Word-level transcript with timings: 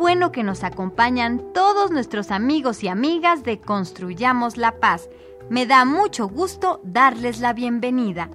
Bueno 0.00 0.32
que 0.32 0.42
nos 0.42 0.64
acompañan 0.64 1.52
todos 1.52 1.90
nuestros 1.90 2.30
amigos 2.30 2.82
y 2.82 2.88
amigas 2.88 3.44
de 3.44 3.60
Construyamos 3.60 4.56
la 4.56 4.80
Paz. 4.80 5.10
Me 5.50 5.66
da 5.66 5.84
mucho 5.84 6.26
gusto 6.26 6.80
darles 6.82 7.40
la 7.40 7.52
bienvenida. 7.52 8.30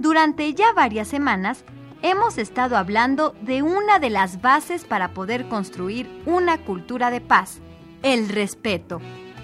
Durante 0.00 0.52
ya 0.52 0.72
varias 0.72 1.06
semanas 1.06 1.64
hemos 2.02 2.38
estado 2.38 2.76
hablando 2.76 3.36
de 3.40 3.62
una 3.62 4.00
de 4.00 4.10
las 4.10 4.42
bases 4.42 4.82
para 4.82 5.14
poder 5.14 5.48
construir 5.48 6.10
una 6.26 6.58
cultura 6.64 7.12
de 7.12 7.20
paz, 7.20 7.60
el 8.02 8.28
respeto. 8.28 9.00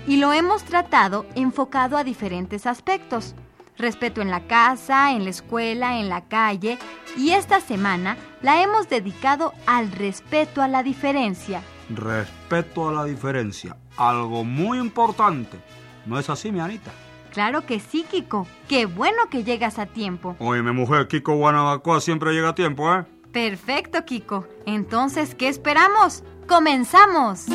Y 0.08 0.16
lo 0.16 0.32
hemos 0.32 0.64
tratado 0.64 1.26
enfocado 1.36 1.96
a 1.96 2.02
diferentes 2.02 2.66
aspectos. 2.66 3.36
Respeto 3.78 4.22
en 4.22 4.30
la 4.30 4.46
casa, 4.46 5.12
en 5.12 5.24
la 5.24 5.30
escuela, 5.30 5.98
en 5.98 6.08
la 6.08 6.22
calle. 6.22 6.78
Y 7.16 7.30
esta 7.30 7.60
semana 7.60 8.16
la 8.42 8.62
hemos 8.62 8.88
dedicado 8.88 9.52
al 9.66 9.92
respeto 9.92 10.62
a 10.62 10.68
la 10.68 10.82
diferencia. 10.82 11.62
Respeto 11.90 12.88
a 12.88 12.92
la 12.92 13.04
diferencia. 13.04 13.76
Algo 13.96 14.44
muy 14.44 14.78
importante. 14.78 15.58
¿No 16.06 16.18
es 16.18 16.28
así, 16.30 16.52
mi 16.52 16.60
Anita? 16.60 16.90
Claro 17.32 17.66
que 17.66 17.80
sí, 17.80 18.04
Kiko. 18.10 18.46
Qué 18.68 18.86
bueno 18.86 19.28
que 19.30 19.44
llegas 19.44 19.78
a 19.78 19.86
tiempo. 19.86 20.36
Oye, 20.38 20.62
mi 20.62 20.72
mujer, 20.72 21.06
Kiko 21.06 21.34
Guanabacoa 21.34 22.00
siempre 22.00 22.32
llega 22.32 22.50
a 22.50 22.54
tiempo, 22.54 22.94
¿eh? 22.94 23.04
Perfecto, 23.30 24.04
Kiko. 24.06 24.46
Entonces, 24.64 25.34
¿qué 25.34 25.48
esperamos? 25.48 26.24
¡Comenzamos! 26.48 27.46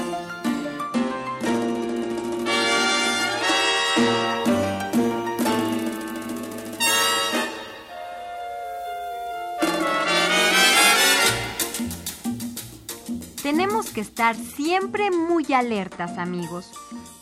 Estar 14.02 14.36
siempre 14.36 15.12
muy 15.12 15.54
alertas, 15.54 16.18
amigos, 16.18 16.72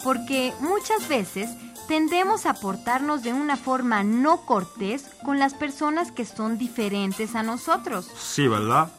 porque 0.04 0.54
muchas 0.60 1.08
veces 1.08 1.50
tendemos 1.88 2.46
a 2.46 2.54
portarnos 2.54 3.24
de 3.24 3.34
una 3.34 3.58
forma 3.58 4.04
no 4.04 4.42
cortés 4.46 5.10
con 5.24 5.40
las 5.40 5.54
personas 5.54 6.12
que 6.12 6.26
son 6.26 6.58
diferentes 6.58 7.36
a 7.36 7.44
nosotros. 7.44 8.10
Sí, 8.16 8.48
¿verdad? 8.48 8.92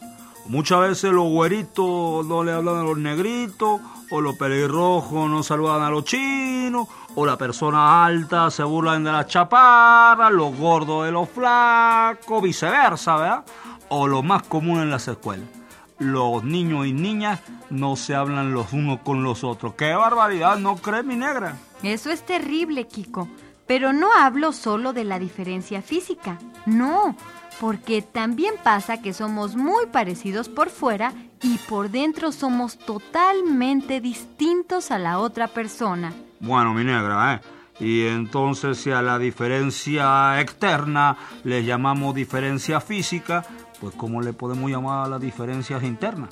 Muchas 0.46 0.80
veces 0.80 1.12
los 1.12 1.28
güeritos 1.28 2.26
no 2.26 2.42
le 2.42 2.52
hablan 2.52 2.78
a 2.78 2.82
los 2.82 2.98
negritos, 2.98 3.80
o 4.10 4.20
los 4.20 4.36
pelirrojos 4.36 5.30
no 5.30 5.42
saludan 5.42 5.82
a 5.82 5.90
los 5.90 6.04
chinos, 6.04 6.88
o 7.14 7.24
la 7.24 7.36
persona 7.36 8.04
alta 8.04 8.50
se 8.50 8.64
burlan 8.64 9.04
de 9.04 9.12
la 9.12 9.26
chaparra, 9.26 10.28
los 10.30 10.56
gordos 10.56 11.04
de 11.04 11.12
los 11.12 11.28
flacos, 11.28 12.42
viceversa, 12.42 13.16
¿verdad? 13.16 13.44
O 13.90 14.08
lo 14.08 14.22
más 14.22 14.42
común 14.42 14.80
en 14.80 14.90
las 14.90 15.06
escuelas. 15.06 15.59
Los 16.00 16.42
niños 16.44 16.86
y 16.86 16.92
niñas 16.92 17.40
no 17.68 17.94
se 17.94 18.14
hablan 18.14 18.52
los 18.52 18.72
unos 18.72 19.00
con 19.00 19.22
los 19.22 19.44
otros. 19.44 19.74
¡Qué 19.74 19.92
barbaridad! 19.92 20.58
¿No 20.58 20.76
crees, 20.76 21.04
mi 21.04 21.14
negra? 21.14 21.56
Eso 21.82 22.10
es 22.10 22.24
terrible, 22.24 22.86
Kiko. 22.86 23.28
Pero 23.66 23.92
no 23.92 24.08
hablo 24.12 24.52
solo 24.52 24.92
de 24.92 25.04
la 25.04 25.18
diferencia 25.18 25.82
física. 25.82 26.38
No, 26.64 27.14
porque 27.60 28.00
también 28.00 28.54
pasa 28.64 29.02
que 29.02 29.12
somos 29.12 29.56
muy 29.56 29.86
parecidos 29.86 30.48
por 30.48 30.70
fuera 30.70 31.12
y 31.42 31.58
por 31.68 31.90
dentro 31.90 32.32
somos 32.32 32.78
totalmente 32.78 34.00
distintos 34.00 34.90
a 34.90 34.98
la 34.98 35.18
otra 35.18 35.48
persona. 35.48 36.14
Bueno, 36.40 36.72
mi 36.72 36.82
negra, 36.82 37.34
¿eh? 37.34 37.40
Y 37.80 38.06
entonces 38.06 38.78
si 38.78 38.90
a 38.90 39.00
la 39.02 39.18
diferencia 39.18 40.40
externa 40.40 41.16
le 41.44 41.64
llamamos 41.64 42.14
diferencia 42.14 42.80
física, 42.80 43.44
pues 43.80 43.94
¿cómo 43.94 44.20
le 44.20 44.32
podemos 44.32 44.70
llamar 44.70 45.06
a 45.06 45.08
las 45.08 45.20
diferencias 45.20 45.82
internas? 45.82 46.30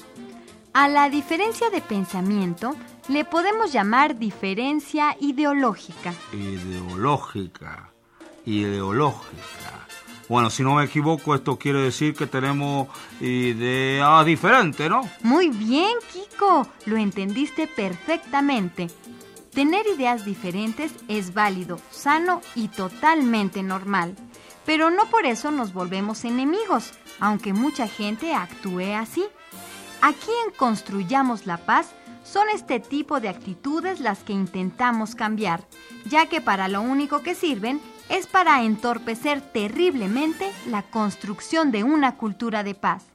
A 0.75 0.87
la 0.89 1.09
diferencia 1.09 1.71
de 1.71 1.81
pensamiento 1.81 2.77
le 3.09 3.25
podemos 3.25 3.73
llamar 3.73 4.19
diferencia 4.19 5.17
ideológica. 5.21 6.13
Ideológica, 6.33 7.91
ideológica. 8.45 9.87
Bueno, 10.29 10.51
si 10.51 10.63
no 10.63 10.75
me 10.75 10.85
equivoco, 10.85 11.35
esto 11.35 11.59
quiere 11.59 11.81
decir 11.81 12.15
que 12.15 12.27
tenemos 12.27 12.89
ideas 13.21 14.27
diferentes, 14.27 14.91
¿no? 14.91 15.01
Muy 15.23 15.49
bien, 15.49 15.97
Kiko, 16.13 16.69
lo 16.85 16.97
entendiste 16.99 17.67
perfectamente. 17.67 18.89
Tener 19.55 19.87
ideas 19.87 20.27
diferentes 20.27 20.93
es 21.09 21.33
válido, 21.33 21.81
sano 21.91 22.43
y 22.55 22.69
totalmente 22.69 23.63
normal. 23.63 24.15
Pero 24.69 24.91
no 24.91 25.07
por 25.07 25.25
eso 25.25 25.51
nos 25.51 25.73
volvemos 25.73 26.27
enemigos, 26.27 26.93
aunque 27.21 27.55
mucha 27.55 27.89
gente 27.89 28.35
actúe 28.35 28.95
así. 28.95 29.25
Aquí 30.03 30.31
en 30.45 30.53
Construyamos 30.53 31.47
la 31.47 31.57
Paz 31.57 31.95
son 32.23 32.51
este 32.51 32.79
tipo 32.79 33.19
de 33.19 33.31
actitudes 33.31 33.99
las 33.99 34.19
que 34.19 34.35
intentamos 34.35 35.15
cambiar, 35.15 35.65
ya 36.05 36.27
que 36.27 36.43
para 36.43 36.69
lo 36.69 36.83
único 36.83 37.23
que 37.23 37.35
sirven 37.35 37.81
es 38.11 38.27
para 38.27 38.63
entorpecer 38.63 39.41
terriblemente 39.41 40.53
la 40.67 40.83
construcción 40.83 41.71
de 41.71 41.85
una 41.85 42.17
cultura 42.17 42.63
de 42.63 42.75
paz. 42.75 43.07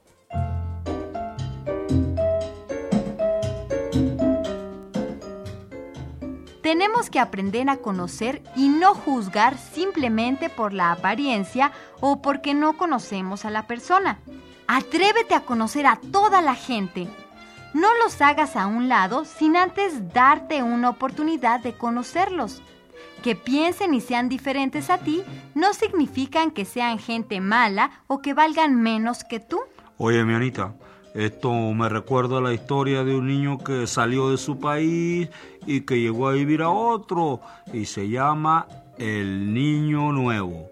Tenemos 6.64 7.10
que 7.10 7.20
aprender 7.20 7.70
a 7.70 7.76
conocer 7.76 8.42
y 8.56 8.70
no 8.70 8.96
juzgar 8.96 9.58
simplemente 9.58 10.50
por 10.50 10.72
la 10.72 10.94
apariencia 10.94 11.74
o 12.00 12.22
porque 12.22 12.54
no 12.54 12.78
conocemos 12.78 13.44
a 13.44 13.50
la 13.50 13.68
persona. 13.68 14.20
Atrévete 14.66 15.36
a 15.36 15.42
conocer 15.42 15.86
a 15.86 16.00
toda 16.14 16.42
la 16.42 16.56
gente. 16.56 17.10
No 17.74 17.90
los 18.02 18.22
hagas 18.22 18.56
a 18.56 18.68
un 18.68 18.88
lado 18.88 19.26
sin 19.26 19.58
antes 19.58 20.14
darte 20.14 20.64
una 20.64 20.90
oportunidad 20.90 21.60
de 21.60 21.74
conocerlos. 21.74 22.62
Que 23.24 23.36
piensen 23.36 23.94
y 23.94 24.00
sean 24.00 24.30
diferentes 24.30 24.90
a 24.90 25.00
ti 25.00 25.22
no 25.56 25.74
significan 25.74 26.50
que 26.50 26.64
sean 26.64 26.98
gente 26.98 27.42
mala 27.42 27.92
o 28.08 28.22
que 28.22 28.34
valgan 28.34 28.82
menos 28.82 29.26
que 29.26 29.42
tú. 29.42 29.60
Oye, 29.98 30.24
mi 30.24 30.34
Anita, 30.34 30.76
esto 31.14 31.52
me 31.52 31.90
recuerda 31.90 32.42
la 32.42 32.54
historia 32.54 33.04
de 33.04 33.16
un 33.16 33.28
niño 33.28 33.60
que 33.60 33.86
salió 33.86 34.32
de 34.32 34.38
su 34.38 34.60
país 34.60 35.30
y 35.68 35.82
que 35.82 36.00
llegó 36.00 36.28
a 36.28 36.34
vivir 36.34 36.64
a 36.64 36.70
otro 36.70 37.40
y 37.72 37.86
se 37.86 38.10
llama 38.10 38.68
El 38.98 39.54
Niño 39.54 40.12
Nuevo. 40.12 40.70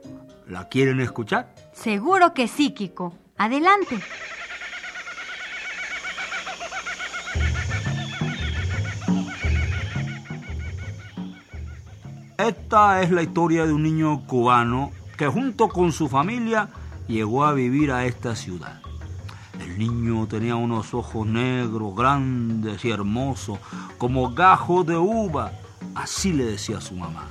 ¿La 0.48 0.68
quieren 0.68 1.00
escuchar? 1.00 1.54
Seguro 1.74 2.34
que 2.34 2.48
sí, 2.48 2.72
Kiko. 2.72 3.14
Adelante. 3.38 4.00
Esta 12.38 13.04
es 13.04 13.12
la 13.12 13.22
historia 13.22 13.68
de 13.68 13.74
un 13.74 13.84
niño 13.84 14.26
cubano 14.26 14.92
que 15.16 15.28
junto 15.28 15.70
con 15.70 15.92
su 15.92 16.10
familia 16.10 16.70
llegó 17.08 17.46
a 17.46 17.54
vivir 17.54 17.92
a 17.92 18.06
esta 18.06 18.36
ciudad. 18.36 18.82
El 19.60 19.78
niño 19.78 20.28
tenía 20.28 20.56
unos 20.56 20.94
ojos 20.94 21.28
negros, 21.28 21.96
grandes 21.96 22.84
y 22.86 22.92
hermosos, 22.92 23.60
como 23.98 24.34
gajos 24.34 24.86
de 24.86 24.98
uva. 24.98 25.52
Así 25.96 26.34
le 26.34 26.46
decía 26.46 26.82
su 26.82 26.96
mamá. 26.96 27.28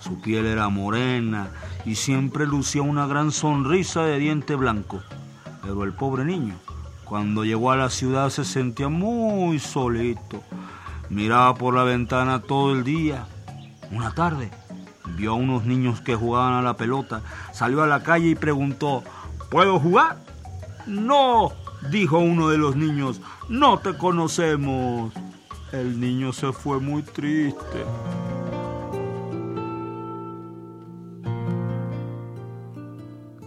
Su 0.00 0.20
piel 0.20 0.46
era 0.46 0.68
morena 0.68 1.50
y 1.84 1.96
siempre 1.96 2.46
lucía 2.46 2.82
una 2.82 3.06
gran 3.06 3.32
sonrisa 3.32 4.02
de 4.02 4.18
diente 4.18 4.54
blanco. 4.54 5.02
Pero 5.62 5.82
el 5.82 5.92
pobre 5.92 6.24
niño, 6.24 6.54
cuando 7.04 7.44
llegó 7.44 7.72
a 7.72 7.76
la 7.76 7.90
ciudad, 7.90 8.30
se 8.30 8.44
sentía 8.44 8.88
muy 8.88 9.58
solito. 9.58 10.42
Miraba 11.08 11.54
por 11.54 11.74
la 11.74 11.82
ventana 11.82 12.40
todo 12.40 12.72
el 12.72 12.84
día. 12.84 13.26
Una 13.90 14.12
tarde 14.12 14.50
vio 15.16 15.32
a 15.32 15.34
unos 15.34 15.64
niños 15.64 16.00
que 16.00 16.14
jugaban 16.14 16.54
a 16.54 16.62
la 16.62 16.76
pelota, 16.76 17.22
salió 17.52 17.82
a 17.82 17.86
la 17.86 18.02
calle 18.02 18.28
y 18.28 18.34
preguntó, 18.34 19.02
¿puedo 19.50 19.78
jugar? 19.78 20.18
No, 20.86 21.52
dijo 21.90 22.18
uno 22.18 22.48
de 22.48 22.58
los 22.58 22.76
niños, 22.76 23.20
no 23.48 23.78
te 23.78 23.96
conocemos. 23.96 25.12
el 25.72 25.98
niño 26.00 26.32
se 26.32 26.52
fue 26.52 26.78
muy 26.78 27.02
triste. 27.02 27.84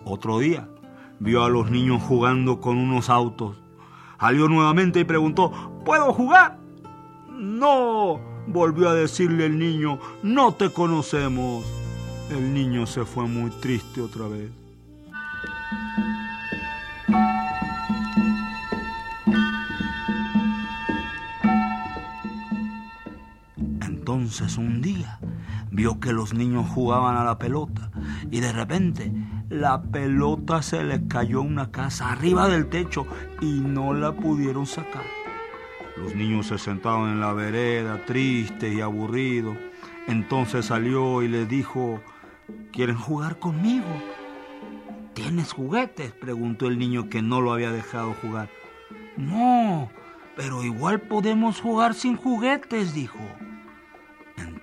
Otro 0.04 0.40
día 0.40 0.68
vio 1.20 1.44
a 1.44 1.50
los 1.50 1.72
niños 1.72 2.02
jugando 2.04 2.60
con 2.60 2.78
unos 2.78 3.10
autos. 3.10 3.56
Salió 4.20 4.50
nuevamente 4.50 5.00
y 5.00 5.06
preguntó, 5.06 5.82
¿puedo 5.86 6.12
jugar? 6.12 6.58
No, 7.30 8.20
volvió 8.48 8.90
a 8.90 8.94
decirle 8.94 9.46
el 9.46 9.58
niño, 9.58 10.00
no 10.24 10.54
te 10.54 10.72
conocemos. 10.72 11.64
El 12.30 12.54
niño 12.54 12.86
se 12.86 13.06
fue 13.06 13.28
muy 13.28 13.50
triste 13.50 14.02
otra 14.02 14.28
vez. 14.28 14.52
Entonces 24.30 24.60
un 24.60 24.80
día 24.80 25.18
vio 25.72 26.00
que 26.00 26.14
los 26.14 26.36
niños 26.36 26.70
jugaban 26.70 27.18
a 27.18 27.24
la 27.24 27.40
pelota 27.40 27.90
y 28.30 28.42
de 28.42 28.54
repente 28.54 29.12
la 29.50 29.82
pelota 29.82 30.62
se 30.62 30.84
les 30.84 31.02
cayó 31.08 31.40
a 31.40 31.42
una 31.42 31.72
casa 31.72 32.12
arriba 32.12 32.48
del 32.48 32.70
techo 32.70 33.08
y 33.42 33.60
no 33.60 33.96
la 33.96 34.12
pudieron 34.12 34.68
sacar. 34.68 35.02
Los 35.98 36.14
niños 36.14 36.46
se 36.46 36.60
sentaron 36.60 37.10
en 37.10 37.20
la 37.20 37.34
vereda, 37.34 38.06
tristes 38.06 38.72
y 38.72 38.82
aburridos. 38.82 39.58
Entonces 40.08 40.68
salió 40.68 41.24
y 41.24 41.28
les 41.28 41.50
dijo, 41.50 42.00
¿quieren 42.72 42.98
jugar 42.98 43.40
conmigo? 43.40 43.88
¿Tienes 45.16 45.54
juguetes? 45.54 46.12
preguntó 46.12 46.68
el 46.68 46.78
niño 46.78 47.10
que 47.10 47.24
no 47.24 47.42
lo 47.42 47.52
había 47.52 47.72
dejado 47.72 48.14
jugar. 48.22 48.48
No, 49.18 49.90
pero 50.36 50.64
igual 50.64 51.02
podemos 51.02 51.60
jugar 51.60 51.96
sin 51.96 52.16
juguetes, 52.16 52.94
dijo. 52.94 53.18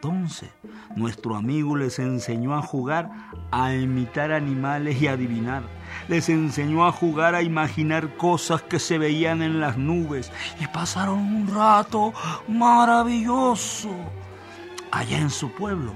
Entonces, 0.07 0.51
nuestro 0.95 1.35
amigo 1.35 1.77
les 1.77 1.99
enseñó 1.99 2.55
a 2.55 2.63
jugar 2.63 3.11
a 3.51 3.75
imitar 3.75 4.31
animales 4.31 5.03
y 5.03 5.09
adivinar. 5.09 5.65
Les 6.07 6.29
enseñó 6.29 6.87
a 6.87 6.93
jugar 6.93 7.35
a 7.35 7.43
imaginar 7.43 8.17
cosas 8.17 8.63
que 8.63 8.79
se 8.79 8.99
veían 8.99 9.43
en 9.43 9.59
las 9.59 9.77
nubes 9.77 10.31
y 10.61 10.69
pasaron 10.69 11.19
un 11.19 11.53
rato 11.53 12.13
maravilloso. 12.47 13.91
Allá 14.93 15.19
en 15.19 15.31
su 15.31 15.51
pueblo, 15.51 15.93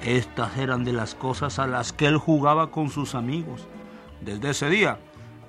estas 0.00 0.56
eran 0.56 0.82
de 0.82 0.94
las 0.94 1.14
cosas 1.14 1.58
a 1.58 1.66
las 1.66 1.92
que 1.92 2.06
él 2.06 2.16
jugaba 2.16 2.70
con 2.70 2.88
sus 2.88 3.14
amigos. 3.14 3.68
Desde 4.22 4.50
ese 4.50 4.70
día, 4.70 4.98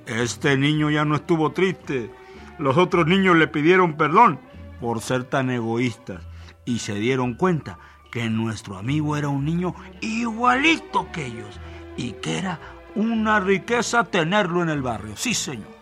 este 0.05 0.57
niño 0.57 0.89
ya 0.89 1.05
no 1.05 1.15
estuvo 1.15 1.53
triste. 1.53 2.11
Los 2.59 2.75
otros 2.75 3.07
niños 3.07 3.37
le 3.37 3.47
pidieron 3.47 3.93
perdón 3.93 4.37
por 4.81 4.99
ser 4.99 5.23
tan 5.23 5.49
egoístas 5.49 6.27
y 6.65 6.79
se 6.79 6.95
dieron 6.95 7.35
cuenta 7.35 7.79
que 8.11 8.29
nuestro 8.29 8.77
amigo 8.77 9.15
era 9.15 9.29
un 9.29 9.45
niño 9.45 9.73
igualito 10.01 11.09
que 11.11 11.27
ellos 11.27 11.59
y 11.95 12.11
que 12.11 12.37
era 12.37 12.59
una 12.93 13.39
riqueza 13.39 14.03
tenerlo 14.03 14.61
en 14.61 14.69
el 14.69 14.81
barrio. 14.81 15.15
Sí, 15.15 15.33
señor. 15.33 15.81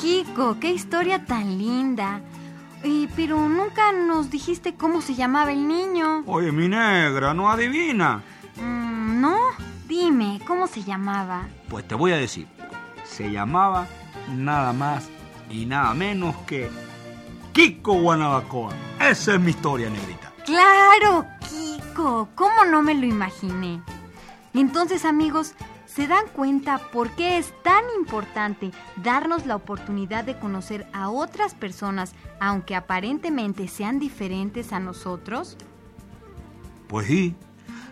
Kiko, 0.00 0.58
qué 0.60 0.70
historia 0.70 1.24
tan 1.26 1.58
linda. 1.58 2.20
Y, 2.84 3.08
pero 3.14 3.48
nunca 3.48 3.92
nos 3.92 4.30
dijiste 4.30 4.74
cómo 4.74 5.02
se 5.02 5.14
llamaba 5.14 5.52
el 5.52 5.66
niño. 5.66 6.22
Oye, 6.26 6.50
mi 6.50 6.68
negra, 6.68 7.32
¿no 7.32 7.48
adivina? 7.50 8.22
Dime, 10.12 10.40
¿cómo 10.46 10.66
se 10.66 10.82
llamaba? 10.82 11.48
Pues 11.70 11.88
te 11.88 11.94
voy 11.94 12.12
a 12.12 12.18
decir. 12.18 12.46
Se 13.02 13.30
llamaba 13.30 13.86
nada 14.30 14.74
más 14.74 15.08
y 15.48 15.64
nada 15.64 15.94
menos 15.94 16.36
que 16.46 16.68
Kiko 17.54 17.94
Guanabacoa. 17.94 18.74
Esa 19.00 19.36
es 19.36 19.40
mi 19.40 19.52
historia, 19.52 19.88
negrita. 19.88 20.30
Claro, 20.44 21.24
Kiko. 21.48 22.28
¿Cómo 22.34 22.66
no 22.66 22.82
me 22.82 22.92
lo 22.92 23.06
imaginé? 23.06 23.80
Entonces, 24.52 25.06
amigos, 25.06 25.54
¿se 25.86 26.06
dan 26.06 26.26
cuenta 26.34 26.76
por 26.76 27.08
qué 27.12 27.38
es 27.38 27.50
tan 27.62 27.82
importante 27.98 28.70
darnos 28.96 29.46
la 29.46 29.56
oportunidad 29.56 30.24
de 30.24 30.38
conocer 30.38 30.86
a 30.92 31.08
otras 31.08 31.54
personas, 31.54 32.12
aunque 32.38 32.76
aparentemente 32.76 33.66
sean 33.66 33.98
diferentes 33.98 34.74
a 34.74 34.78
nosotros? 34.78 35.56
Pues 36.86 37.06
sí, 37.06 37.34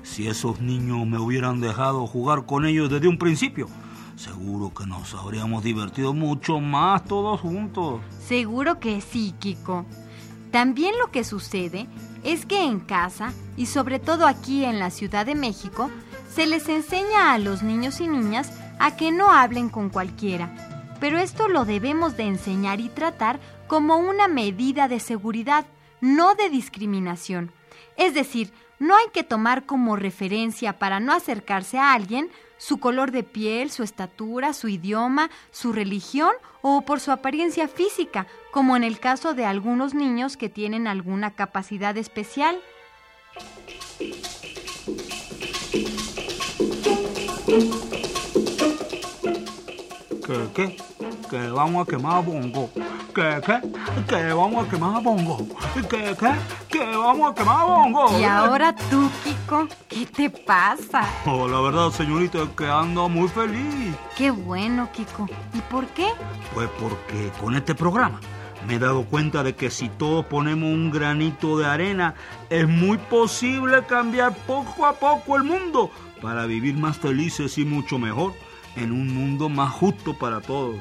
si 0.03 0.29
esos 0.29 0.61
niños 0.61 1.07
me 1.07 1.19
hubieran 1.19 1.61
dejado 1.61 2.07
jugar 2.07 2.47
con 2.47 2.67
ellos 2.67 2.91
desde 2.91 3.09
un 3.09 3.19
principio, 3.19 3.69
seguro 4.17 4.73
que 4.75 4.87
nos 4.87 5.15
habríamos 5.15 5.63
divertido 5.63 6.13
mucho 6.13 6.61
más 6.61 7.05
todos 7.05 7.41
juntos. 7.41 8.01
Seguro 8.27 8.81
que 8.81 9.01
sí, 9.01 9.35
Kiko. 9.39 9.85
También 10.51 10.95
lo 10.99 11.11
que 11.11 11.25
sucede 11.25 11.87
es 12.25 12.45
que 12.45 12.65
en 12.65 12.81
casa, 12.81 13.33
y 13.57 13.67
sobre 13.67 13.99
todo 13.99 14.27
aquí 14.27 14.65
en 14.65 14.79
la 14.79 14.91
Ciudad 14.91 15.25
de 15.25 15.35
México, 15.35 15.91
se 16.29 16.47
les 16.47 16.69
enseña 16.69 17.33
a 17.33 17.39
los 17.39 17.63
niños 17.63 18.01
y 18.01 18.09
niñas 18.09 18.53
a 18.79 18.97
que 18.97 19.13
no 19.13 19.31
hablen 19.31 19.69
con 19.69 19.91
cualquiera. 19.91 20.55
Pero 21.01 21.19
esto 21.19 21.49
lo 21.49 21.65
debemos 21.65 22.17
de 22.17 22.25
enseñar 22.25 22.81
y 22.81 22.89
tratar 22.89 23.41
como 23.69 23.97
una 23.97 24.29
medida 24.29 24.89
de 24.89 25.01
seguridad, 25.01 25.67
no 26.01 26.35
de 26.35 26.51
discriminación. 26.51 27.53
Es 27.97 28.15
decir, 28.15 28.53
no 28.81 28.97
hay 28.97 29.07
que 29.13 29.23
tomar 29.23 29.67
como 29.67 29.95
referencia 29.95 30.79
para 30.79 30.99
no 30.99 31.13
acercarse 31.13 31.79
a 31.79 31.93
alguien 31.93 32.31
su 32.57 32.81
color 32.81 33.13
de 33.13 33.23
piel, 33.23 33.71
su 33.71 33.83
estatura, 33.83 34.53
su 34.53 34.69
idioma, 34.69 35.31
su 35.51 35.73
religión 35.73 36.33
o 36.63 36.83
por 36.83 36.99
su 36.99 37.13
apariencia 37.13 37.69
física, 37.69 38.27
como 38.51 38.77
en 38.77 38.85
el 38.85 38.99
caso 38.99 39.35
de 39.35 39.45
algunos 39.45 39.95
niños 39.95 40.37
que 40.37 40.49
tienen 40.49 40.87
alguna 40.87 41.35
capacidad 41.35 41.97
especial. 41.97 42.59
¿Qué? 50.55 50.77
Que 51.31 51.49
vamos 51.49 51.87
a 51.87 51.89
quemar 51.89 52.25
bongo. 52.25 52.69
¿Qué, 53.15 53.41
qué? 53.47 53.61
Que 54.09 54.33
vamos 54.33 54.67
a 54.67 54.69
quemar 54.69 55.01
bongo. 55.01 55.47
¿Qué, 55.89 56.17
qué? 56.19 56.33
Que 56.69 56.97
vamos 56.97 57.31
a 57.31 57.35
quemar 57.37 57.67
bongo. 57.67 58.19
Y 58.19 58.25
ahora 58.25 58.75
tú, 58.75 59.09
Kiko, 59.23 59.69
¿qué 59.89 60.07
te 60.07 60.29
pasa? 60.29 61.09
Oh, 61.27 61.47
la 61.47 61.61
verdad, 61.61 61.91
señorita, 61.91 62.43
es 62.43 62.49
que 62.49 62.67
ando 62.67 63.09
muy 63.09 63.29
feliz. 63.29 63.95
Qué 64.17 64.33
bueno, 64.33 64.89
Kiko. 64.93 65.29
¿Y 65.55 65.61
por 65.71 65.87
qué? 65.91 66.09
Pues 66.53 66.69
porque 66.81 67.31
con 67.41 67.55
este 67.55 67.77
programa 67.77 68.19
me 68.67 68.75
he 68.75 68.79
dado 68.81 69.05
cuenta 69.05 69.45
de 69.45 69.55
que 69.55 69.71
si 69.71 69.89
todos 69.89 70.27
ponemos 70.27 70.65
un 70.65 70.91
granito 70.91 71.57
de 71.59 71.67
arena, 71.67 72.17
es 72.49 72.67
muy 72.67 72.99
posible 72.99 73.85
cambiar 73.85 74.35
poco 74.49 74.85
a 74.85 74.95
poco 74.95 75.37
el 75.37 75.45
mundo 75.45 75.93
para 76.21 76.47
vivir 76.47 76.77
más 76.77 76.99
felices 76.99 77.57
y 77.57 77.65
mucho 77.65 78.01
mejor 78.01 78.35
en 78.75 78.91
un 78.91 79.15
mundo 79.15 79.49
más 79.49 79.71
justo 79.71 80.19
para 80.19 80.41
todos. 80.41 80.75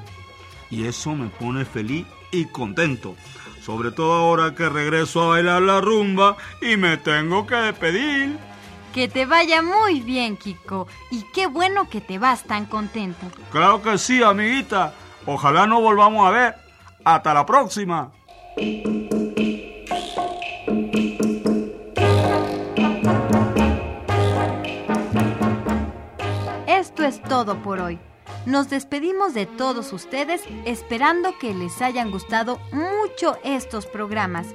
Y 0.72 0.86
eso 0.86 1.16
me 1.16 1.28
pone 1.30 1.66
feliz 1.66 2.06
y 2.32 2.46
contento. 2.46 3.16
Sobre 3.62 3.92
todo 3.92 4.14
ahora 4.14 4.56
que 4.56 4.70
regreso 4.70 5.22
a 5.24 5.28
bailar 5.28 5.62
la 5.62 5.82
rumba 5.82 6.38
y 6.62 6.78
me 6.78 6.98
tengo 6.98 7.46
que 7.46 7.56
despedir. 7.56 8.38
Que 8.94 9.08
te 9.08 9.26
vaya 9.26 9.62
muy 9.62 10.00
bien, 10.00 10.38
Kiko. 10.38 10.88
Y 11.12 11.24
qué 11.34 11.48
bueno 11.48 11.90
que 11.90 12.02
te 12.02 12.18
vas 12.18 12.44
tan 12.44 12.66
contento. 12.66 13.28
Claro 13.52 13.82
que 13.82 13.98
sí, 13.98 14.24
amiguita. 14.24 14.94
Ojalá 15.26 15.68
nos 15.68 15.82
volvamos 15.82 16.26
a 16.26 16.32
ver. 16.32 16.56
Hasta 17.04 17.34
la 17.34 17.46
próxima. 17.46 18.12
Esto 26.68 27.04
es 27.04 27.22
todo 27.24 27.62
por 27.62 27.80
hoy. 27.80 28.00
Nos 28.46 28.70
despedimos 28.70 29.34
de 29.34 29.46
todos 29.46 29.94
ustedes 29.94 30.42
esperando 30.66 31.38
que 31.40 31.54
les 31.54 31.82
hayan 31.82 32.10
gustado 32.12 32.60
mucho 32.72 33.38
estos 33.44 33.86
programas. 33.86 34.48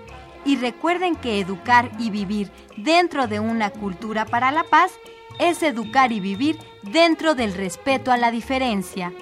Y 0.45 0.57
recuerden 0.57 1.17
que 1.17 1.41
educar 1.41 1.91
y 1.99 2.11
vivir 2.11 2.51
dentro 2.77 3.27
de 3.27 3.41
una 3.41 3.71
cultura 3.71 4.27
para 4.27 4.51
la 4.53 4.65
paz 4.65 4.93
es 5.39 5.63
educar 5.63 6.13
y 6.13 6.21
vivir 6.21 6.59
dentro 6.83 7.35
del 7.35 7.55
respeto 7.55 8.13
a 8.13 8.17
la 8.17 8.31
diferencia. 8.31 9.13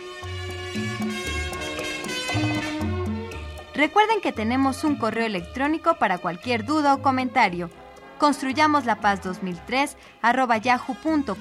Recuerden 3.75 4.21
que 4.21 4.33
tenemos 4.33 4.85
un 4.85 4.97
correo 4.97 5.27
electrónico 5.27 5.95
para 5.95 6.19
cualquier 6.19 6.65
duda 6.65 6.95
o 6.95 7.03
comentario. 7.03 7.71
Construyamos 8.19 8.85
la 8.85 9.01
paz 9.01 9.23
2003 9.23 9.97
arroba 10.23 10.59
yahoo.com.mx 10.59 11.33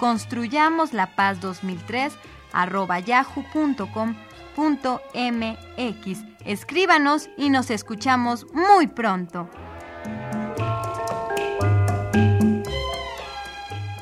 construyamos 0.00 0.92
la 0.92 1.14
paz 1.14 1.40
2003 1.40 2.14
arroba 2.52 2.98
yahoo.com.mx. 2.98 4.04
Escríbanos 6.44 7.28
y 7.36 7.50
nos 7.50 7.70
escuchamos 7.70 8.46
muy 8.52 8.88
pronto. 8.88 9.48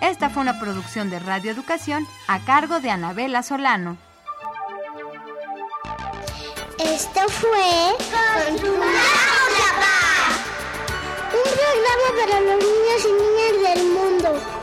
Esta 0.01 0.31
fue 0.31 0.43
una 0.43 0.59
producción 0.61 1.11
de 1.11 1.19
Radio 1.19 1.51
Educación 1.51 2.07
a 2.29 2.39
cargo 2.41 2.81
de 2.81 2.91
Anabela 2.91 3.43
Solano. 3.43 3.99
Esto 6.79 7.29
fue 7.29 7.97
Construyamos 8.47 8.79
la 9.59 9.71
Paz, 9.81 10.39
un 11.35 11.43
programa 11.43 12.09
para 12.21 12.41
los 12.41 12.57
niños 12.65 13.05
y 13.05 13.13
niñas 13.13 13.77
del 13.77 13.85
mundo. 13.89 14.58